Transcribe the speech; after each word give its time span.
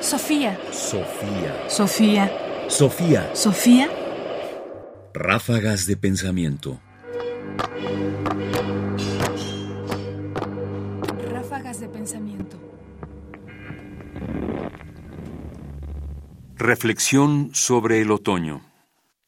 Sofía. 0.00 0.58
Sofía. 0.72 1.68
Sofía. 1.68 2.32
Sofía. 2.68 3.30
Sofía. 3.34 3.88
Ráfagas 5.12 5.86
de 5.86 5.98
pensamiento. 5.98 6.80
Ráfagas 11.30 11.80
de 11.80 11.88
pensamiento. 11.88 12.56
Reflexión 16.56 17.50
sobre 17.52 18.00
el 18.00 18.10
otoño. 18.10 18.62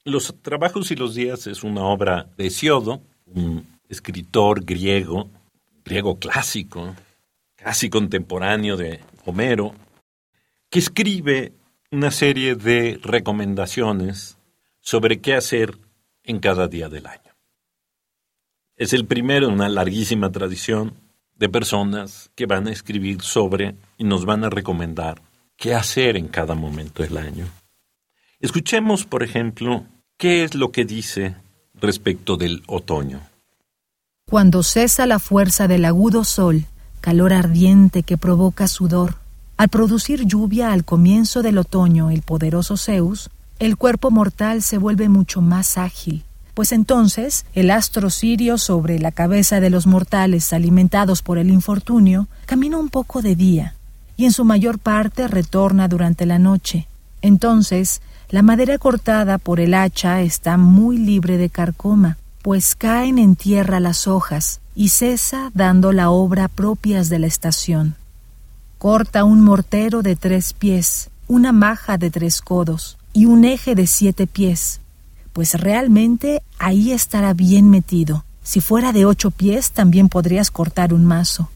Los 0.04 0.34
trabajos 0.40 0.90
y 0.90 0.96
los 0.96 1.14
días 1.14 1.46
es 1.48 1.64
una 1.64 1.82
obra 1.82 2.30
de 2.38 2.46
Hesiodo, 2.46 3.02
un 3.26 3.78
escritor 3.90 4.64
griego, 4.64 5.28
griego 5.84 6.18
clásico, 6.18 6.94
casi 7.56 7.90
contemporáneo 7.90 8.78
de 8.78 9.00
Homero, 9.26 9.74
que 10.72 10.78
escribe 10.78 11.52
una 11.90 12.10
serie 12.10 12.54
de 12.54 12.98
recomendaciones 13.02 14.38
sobre 14.80 15.20
qué 15.20 15.34
hacer 15.34 15.76
en 16.24 16.40
cada 16.40 16.66
día 16.66 16.88
del 16.88 17.06
año. 17.06 17.36
Es 18.76 18.94
el 18.94 19.04
primero 19.04 19.48
en 19.48 19.52
una 19.52 19.68
larguísima 19.68 20.32
tradición 20.32 20.94
de 21.36 21.50
personas 21.50 22.30
que 22.34 22.46
van 22.46 22.68
a 22.68 22.72
escribir 22.72 23.20
sobre 23.20 23.74
y 23.98 24.04
nos 24.04 24.24
van 24.24 24.44
a 24.44 24.48
recomendar 24.48 25.20
qué 25.58 25.74
hacer 25.74 26.16
en 26.16 26.28
cada 26.28 26.54
momento 26.54 27.02
del 27.02 27.18
año. 27.18 27.46
Escuchemos, 28.40 29.04
por 29.04 29.22
ejemplo, 29.22 29.84
qué 30.16 30.42
es 30.42 30.54
lo 30.54 30.72
que 30.72 30.86
dice 30.86 31.36
respecto 31.74 32.38
del 32.38 32.62
otoño. 32.66 33.20
Cuando 34.24 34.62
cesa 34.62 35.06
la 35.06 35.18
fuerza 35.18 35.68
del 35.68 35.84
agudo 35.84 36.24
sol, 36.24 36.64
calor 37.02 37.34
ardiente 37.34 38.04
que 38.04 38.16
provoca 38.16 38.68
sudor, 38.68 39.21
al 39.56 39.68
producir 39.68 40.26
lluvia 40.26 40.72
al 40.72 40.84
comienzo 40.84 41.42
del 41.42 41.58
otoño 41.58 42.10
el 42.10 42.22
poderoso 42.22 42.76
Zeus, 42.76 43.30
el 43.58 43.76
cuerpo 43.76 44.10
mortal 44.10 44.62
se 44.62 44.78
vuelve 44.78 45.08
mucho 45.08 45.40
más 45.40 45.78
ágil, 45.78 46.24
pues 46.54 46.72
entonces 46.72 47.46
el 47.54 47.70
astro 47.70 48.10
sirio 48.10 48.58
sobre 48.58 48.98
la 48.98 49.12
cabeza 49.12 49.60
de 49.60 49.70
los 49.70 49.86
mortales 49.86 50.52
alimentados 50.52 51.22
por 51.22 51.38
el 51.38 51.50
infortunio 51.50 52.28
camina 52.46 52.78
un 52.78 52.88
poco 52.88 53.22
de 53.22 53.36
día 53.36 53.74
y 54.16 54.24
en 54.24 54.32
su 54.32 54.44
mayor 54.44 54.78
parte 54.78 55.28
retorna 55.28 55.88
durante 55.88 56.26
la 56.26 56.38
noche. 56.38 56.88
Entonces 57.22 58.02
la 58.30 58.42
madera 58.42 58.78
cortada 58.78 59.38
por 59.38 59.60
el 59.60 59.74
hacha 59.74 60.22
está 60.22 60.56
muy 60.56 60.98
libre 60.98 61.38
de 61.38 61.50
carcoma, 61.50 62.16
pues 62.42 62.74
caen 62.74 63.18
en 63.18 63.36
tierra 63.36 63.78
las 63.78 64.08
hojas 64.08 64.60
y 64.74 64.88
cesa 64.88 65.50
dando 65.54 65.92
la 65.92 66.10
obra 66.10 66.48
propias 66.48 67.08
de 67.08 67.18
la 67.18 67.26
estación. 67.26 67.94
Corta 68.82 69.22
un 69.22 69.42
mortero 69.42 70.02
de 70.02 70.16
tres 70.16 70.54
pies, 70.54 71.10
una 71.28 71.52
maja 71.52 71.98
de 71.98 72.10
tres 72.10 72.40
codos 72.40 72.98
y 73.12 73.26
un 73.26 73.44
eje 73.44 73.76
de 73.76 73.86
siete 73.86 74.26
pies, 74.26 74.80
pues 75.32 75.54
realmente 75.54 76.42
ahí 76.58 76.90
estará 76.90 77.32
bien 77.32 77.70
metido. 77.70 78.24
Si 78.42 78.60
fuera 78.60 78.90
de 78.90 79.04
ocho 79.04 79.30
pies 79.30 79.70
también 79.70 80.08
podrías 80.08 80.50
cortar 80.50 80.92
un 80.92 81.04
mazo. 81.04 81.48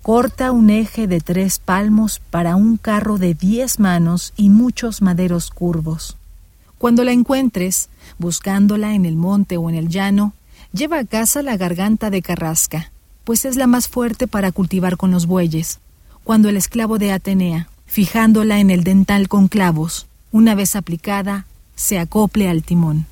Corta 0.00 0.50
un 0.50 0.70
eje 0.70 1.06
de 1.06 1.20
tres 1.20 1.58
palmos 1.58 2.22
para 2.30 2.56
un 2.56 2.78
carro 2.78 3.18
de 3.18 3.34
diez 3.34 3.78
manos 3.78 4.32
y 4.38 4.48
muchos 4.48 5.02
maderos 5.02 5.50
curvos. 5.50 6.16
Cuando 6.78 7.04
la 7.04 7.12
encuentres, 7.12 7.90
buscándola 8.16 8.94
en 8.94 9.04
el 9.04 9.16
monte 9.16 9.58
o 9.58 9.68
en 9.68 9.74
el 9.74 9.90
llano, 9.90 10.32
lleva 10.72 11.00
a 11.00 11.04
casa 11.04 11.42
la 11.42 11.58
garganta 11.58 12.08
de 12.08 12.22
carrasca, 12.22 12.92
pues 13.24 13.44
es 13.44 13.56
la 13.56 13.66
más 13.66 13.88
fuerte 13.88 14.26
para 14.26 14.52
cultivar 14.52 14.96
con 14.96 15.10
los 15.10 15.26
bueyes. 15.26 15.81
Cuando 16.24 16.48
el 16.48 16.56
esclavo 16.56 16.98
de 16.98 17.10
Atenea, 17.10 17.68
fijándola 17.84 18.60
en 18.60 18.70
el 18.70 18.84
dental 18.84 19.28
con 19.28 19.48
clavos, 19.48 20.06
una 20.30 20.54
vez 20.54 20.76
aplicada, 20.76 21.46
se 21.74 21.98
acople 21.98 22.48
al 22.48 22.62
timón. 22.62 23.06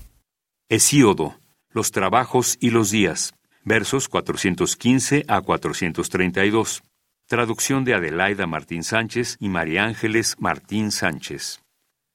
Hesíodo. 0.69 1.35
Los 1.73 1.91
trabajos 1.91 2.57
y 2.61 2.71
los 2.71 2.91
días. 2.91 3.35
Versos 3.65 4.09
415 4.09 5.25
a 5.27 5.41
432. 5.41 6.83
Traducción 7.27 7.85
de 7.85 7.95
Adelaida 7.95 8.47
Martín 8.47 8.85
Sánchez 8.85 9.37
y 9.41 9.49
María 9.49 9.85
Ángeles 9.85 10.37
Martín 10.39 10.93
Sánchez. 10.93 11.61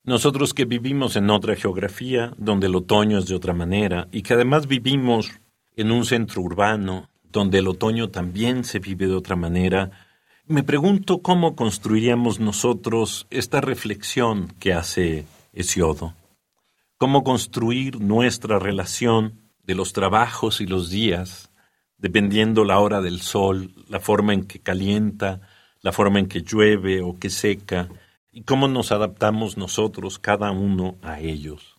Nosotros 0.04 0.54
que 0.54 0.66
vivimos 0.66 1.16
en 1.16 1.30
otra 1.30 1.56
geografía, 1.56 2.34
donde 2.38 2.68
el 2.68 2.76
otoño 2.76 3.18
es 3.18 3.28
de 3.28 3.36
otra 3.36 3.54
manera, 3.54 4.08
y 4.12 4.22
que 4.22 4.34
además 4.34 4.68
vivimos 4.68 5.32
en 5.76 5.92
un 5.92 6.06
centro 6.06 6.42
urbano, 6.42 7.10
donde 7.32 7.60
el 7.60 7.68
otoño 7.68 8.10
también 8.10 8.64
se 8.64 8.80
vive 8.80 9.08
de 9.08 9.16
otra 9.16 9.36
manera, 9.36 10.05
me 10.48 10.64
pregunto 10.64 11.20
cómo 11.20 11.56
construiríamos 11.56 12.40
nosotros 12.40 13.26
esta 13.30 13.62
reflexión 13.62 14.54
que 14.60 14.74
hace 14.74 15.26
Hesiodo. 15.54 16.14
Cómo 16.98 17.24
construir 17.24 18.00
nuestra 18.00 18.60
relación 18.60 19.40
de 19.64 19.76
los 19.76 19.94
trabajos 19.94 20.62
y 20.62 20.68
los 20.68 20.90
días, 20.90 21.52
dependiendo 21.98 22.64
la 22.64 22.80
hora 22.80 23.02
del 23.02 23.22
sol, 23.22 23.74
la 23.90 24.00
forma 24.00 24.34
en 24.34 24.46
que 24.46 24.60
calienta, 24.60 25.42
la 25.82 25.92
forma 25.92 26.20
en 26.20 26.28
que 26.28 26.42
llueve 26.42 27.02
o 27.02 27.18
que 27.18 27.30
seca, 27.30 27.90
y 28.32 28.44
cómo 28.44 28.68
nos 28.68 28.92
adaptamos 28.92 29.58
nosotros, 29.58 30.20
cada 30.20 30.52
uno, 30.52 30.98
a 31.02 31.20
ellos. 31.20 31.78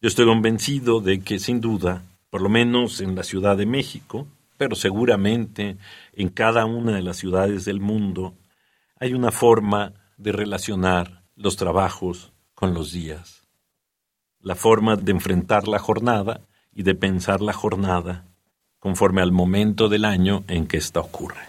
Yo 0.00 0.08
estoy 0.08 0.26
convencido 0.26 1.00
de 1.00 1.20
que, 1.20 1.38
sin 1.38 1.60
duda, 1.60 2.02
por 2.30 2.42
lo 2.42 2.48
menos 2.48 3.00
en 3.00 3.14
la 3.14 3.22
Ciudad 3.22 3.56
de 3.56 3.66
México, 3.66 4.26
pero 4.56 4.76
seguramente 4.76 5.76
en 6.12 6.28
cada 6.28 6.64
una 6.64 6.92
de 6.92 7.02
las 7.02 7.16
ciudades 7.16 7.64
del 7.64 7.80
mundo, 7.80 8.34
hay 8.98 9.14
una 9.14 9.30
forma 9.30 9.94
de 10.16 10.32
relacionar 10.32 11.22
los 11.34 11.56
trabajos 11.56 12.32
con 12.54 12.74
los 12.74 12.92
días. 12.92 13.46
La 14.40 14.54
forma 14.54 14.96
de 14.96 15.12
enfrentar 15.12 15.68
la 15.68 15.78
jornada 15.78 16.40
y 16.72 16.82
de 16.82 16.94
pensar 16.94 17.40
la 17.40 17.52
jornada 17.52 18.26
conforme 18.78 19.22
al 19.22 19.32
momento 19.32 19.88
del 19.88 20.04
año 20.04 20.44
en 20.48 20.66
que 20.66 20.76
ésta 20.76 21.00
ocurre. 21.00 21.40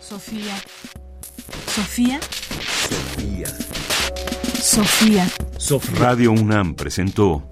Sofía. 0.00 0.56
Sofía. 1.66 2.20
Sofía. 4.60 5.28
Sofía. 5.58 5.98
Radio 6.00 6.32
UNAM 6.32 6.74
presentó 6.74 7.48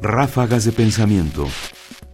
Ráfagas 0.00 0.64
de 0.64 0.72
Pensamiento. 0.72 1.48